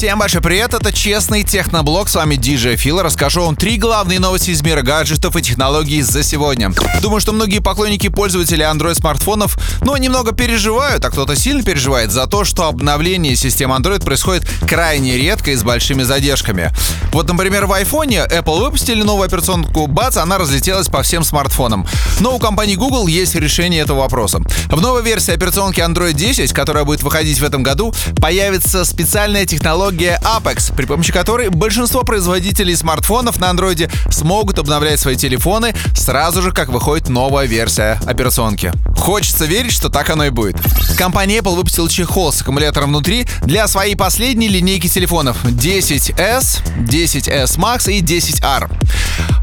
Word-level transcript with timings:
Всем 0.00 0.18
большой 0.18 0.40
привет, 0.40 0.72
это 0.72 0.94
Честный 0.94 1.42
Техноблог, 1.42 2.08
с 2.08 2.14
вами 2.14 2.36
DJ 2.36 2.76
Фил. 2.76 3.02
Расскажу 3.02 3.42
вам 3.42 3.54
три 3.54 3.76
главные 3.76 4.18
новости 4.18 4.48
из 4.48 4.62
мира 4.62 4.80
гаджетов 4.80 5.36
и 5.36 5.42
технологий 5.42 6.00
за 6.00 6.22
сегодня. 6.22 6.72
Думаю, 7.02 7.20
что 7.20 7.32
многие 7.32 7.58
поклонники 7.58 8.08
пользователи 8.08 8.64
Android 8.64 8.94
смартфонов, 8.94 9.58
ну, 9.82 9.94
немного 9.98 10.32
переживают, 10.32 11.04
а 11.04 11.10
кто-то 11.10 11.36
сильно 11.36 11.62
переживает 11.62 12.12
за 12.12 12.26
то, 12.26 12.44
что 12.44 12.66
обновление 12.66 13.36
системы 13.36 13.76
Android 13.76 14.02
происходит 14.02 14.48
крайне 14.66 15.18
редко 15.18 15.50
и 15.50 15.54
с 15.54 15.62
большими 15.62 16.02
задержками. 16.02 16.72
Вот, 17.12 17.28
например, 17.28 17.66
в 17.66 17.72
iPhone 17.72 18.26
Apple 18.26 18.58
выпустили 18.58 19.02
новую 19.02 19.26
операционку, 19.26 19.86
бац, 19.86 20.16
она 20.16 20.38
разлетелась 20.38 20.88
по 20.88 21.02
всем 21.02 21.24
смартфонам. 21.24 21.86
Но 22.20 22.34
у 22.34 22.38
компании 22.38 22.76
Google 22.76 23.06
есть 23.06 23.34
решение 23.34 23.82
этого 23.82 23.98
вопроса. 23.98 24.40
В 24.70 24.80
новой 24.80 25.02
версии 25.02 25.34
операционки 25.34 25.80
Android 25.80 26.14
10, 26.14 26.54
которая 26.54 26.84
будет 26.84 27.02
выходить 27.02 27.38
в 27.38 27.44
этом 27.44 27.62
году, 27.62 27.92
появится 28.18 28.86
специальная 28.86 29.44
технология 29.44 29.89
Apex, 29.92 30.74
при 30.74 30.86
помощи 30.86 31.12
которой 31.12 31.48
большинство 31.48 32.02
производителей 32.02 32.76
смартфонов 32.76 33.38
на 33.38 33.50
Android 33.50 33.90
смогут 34.10 34.58
обновлять 34.58 35.00
свои 35.00 35.16
телефоны 35.16 35.74
сразу 35.94 36.42
же, 36.42 36.52
как 36.52 36.68
выходит 36.68 37.08
новая 37.08 37.46
версия 37.46 37.98
операционки. 38.06 38.72
Хочется 38.96 39.46
верить, 39.46 39.72
что 39.72 39.88
так 39.88 40.10
оно 40.10 40.26
и 40.26 40.30
будет. 40.30 40.56
Компания 40.96 41.38
Apple 41.38 41.56
выпустила 41.56 41.88
чехол 41.88 42.32
с 42.32 42.42
аккумулятором 42.42 42.90
внутри 42.90 43.26
для 43.42 43.66
своей 43.68 43.96
последней 43.96 44.48
линейки 44.48 44.88
телефонов 44.88 45.44
10s, 45.44 46.14
10s 46.16 47.58
Max 47.58 47.90
и 47.90 48.02
10R. 48.02 48.70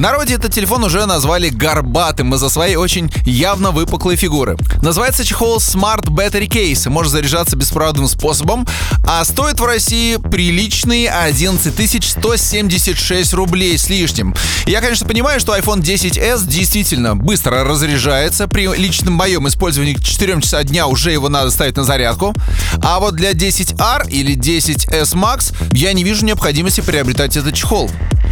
Народе 0.00 0.36
этот 0.36 0.50
телефон 0.50 0.82
уже 0.82 1.04
назвали 1.04 1.50
горбатым 1.50 2.34
из-за 2.34 2.48
своей 2.48 2.76
очень 2.76 3.12
явно 3.26 3.70
выпуклой 3.70 4.16
фигуры. 4.16 4.56
Называется 4.80 5.26
чехол 5.26 5.58
Smart 5.58 6.06
Battery 6.06 6.48
Case, 6.48 6.88
может 6.88 7.12
заряжаться 7.12 7.54
беспроводным 7.54 8.08
способом, 8.08 8.66
а 9.06 9.22
стоит 9.26 9.60
в 9.60 9.64
России 9.66 10.16
приличные 10.16 11.10
11 11.10 12.02
176 12.02 13.34
рублей 13.34 13.76
с 13.76 13.90
лишним. 13.90 14.34
Я, 14.64 14.80
конечно, 14.80 15.06
понимаю, 15.06 15.38
что 15.38 15.54
iPhone 15.54 15.82
10s 15.82 16.48
действительно 16.48 17.14
быстро 17.14 17.62
разряжается. 17.62 18.48
При 18.48 18.74
личном 18.74 19.12
моем 19.12 19.48
использовании 19.48 19.92
к 19.92 20.02
4 20.02 20.40
часа 20.40 20.62
дня 20.64 20.86
уже 20.86 21.12
его 21.12 21.28
надо 21.28 21.50
ставить 21.50 21.76
на 21.76 21.84
зарядку. 21.84 22.34
А 22.82 23.00
вот 23.00 23.16
для 23.16 23.32
10R 23.32 24.08
или 24.08 24.34
10s 24.34 25.14
Max 25.14 25.54
я 25.72 25.92
не 25.92 26.04
вижу 26.04 26.24
необходимости 26.24 26.80
приобретать 26.80 27.36
этот 27.36 27.54
чехол. 27.54 27.90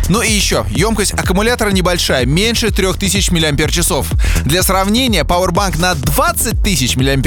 Ну 0.08 0.22
и 0.22 0.30
еще, 0.30 0.64
емкость 0.70 1.12
аккумулятора 1.12 1.70
небольшая, 1.70 2.24
меньше 2.24 2.70
3000 2.70 3.30
мАч. 3.30 4.06
Для 4.44 4.62
сравнения, 4.62 5.22
Powerbank 5.22 5.78
на 5.78 5.94
20 5.94 6.62
тысяч 6.62 6.96
мАч 6.96 7.18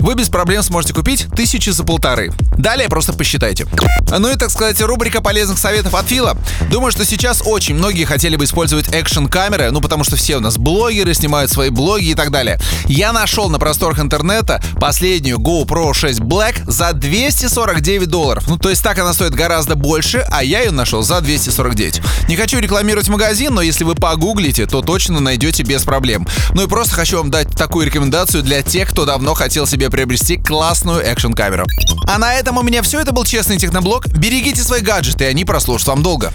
вы 0.00 0.14
без 0.14 0.28
проблем 0.28 0.62
сможете 0.62 0.94
купить 0.94 1.26
тысячи 1.34 1.70
за 1.70 1.84
полторы. 1.84 2.32
Далее 2.56 2.88
просто 2.88 3.12
посчитайте. 3.12 3.66
Ну 4.10 4.30
и, 4.30 4.36
так 4.36 4.50
сказать, 4.50 4.80
рубрика 4.80 5.20
полезных 5.20 5.58
советов 5.58 5.94
от 5.94 6.06
Фила. 6.06 6.36
Думаю, 6.70 6.92
что 6.92 7.04
сейчас 7.04 7.42
очень 7.44 7.74
многие 7.74 8.04
хотели 8.04 8.36
бы 8.36 8.44
использовать 8.44 8.88
экшн-камеры, 8.92 9.70
ну 9.70 9.80
потому 9.80 10.04
что 10.04 10.16
все 10.16 10.36
у 10.36 10.40
нас 10.40 10.58
блогеры 10.58 11.14
снимают 11.14 11.50
свои 11.50 11.70
блоги 11.70 12.10
и 12.10 12.14
так 12.14 12.30
далее. 12.30 12.58
Я 12.86 13.12
нашел 13.12 13.48
на 13.48 13.58
просторах 13.58 13.98
интернета 13.98 14.62
последнюю 14.80 15.38
GoPro 15.38 15.94
6 15.94 16.20
Black 16.20 16.70
за 16.70 16.92
249 16.92 18.08
долларов. 18.08 18.44
Ну 18.48 18.58
то 18.58 18.70
есть 18.70 18.82
так 18.82 18.98
она 18.98 19.12
стоит 19.12 19.34
гораздо 19.34 19.74
больше, 19.74 20.24
а 20.30 20.44
я 20.44 20.60
ее 20.60 20.70
нашел 20.70 21.02
за 21.02 21.20
249. 21.20 21.91
Не 22.28 22.36
хочу 22.36 22.58
рекламировать 22.58 23.08
магазин, 23.08 23.54
но 23.54 23.62
если 23.62 23.84
вы 23.84 23.94
погуглите, 23.94 24.66
то 24.66 24.82
точно 24.82 25.20
найдете 25.20 25.62
без 25.62 25.82
проблем. 25.82 26.26
Ну 26.54 26.64
и 26.64 26.68
просто 26.68 26.94
хочу 26.94 27.18
вам 27.18 27.30
дать 27.30 27.50
такую 27.50 27.86
рекомендацию 27.86 28.42
для 28.42 28.62
тех, 28.62 28.90
кто 28.90 29.04
давно 29.04 29.34
хотел 29.34 29.66
себе 29.66 29.90
приобрести 29.90 30.36
классную 30.36 31.00
экшн-камеру. 31.00 31.66
А 32.06 32.18
на 32.18 32.34
этом 32.34 32.58
у 32.58 32.62
меня 32.62 32.82
все. 32.82 33.00
Это 33.00 33.12
был 33.12 33.24
Честный 33.24 33.58
Техноблог. 33.58 34.08
Берегите 34.08 34.62
свои 34.62 34.80
гаджеты, 34.80 35.26
они 35.26 35.44
прослужат 35.44 35.88
вам 35.88 36.02
долго. 36.02 36.32